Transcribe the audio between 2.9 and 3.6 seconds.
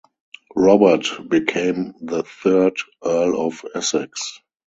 Earl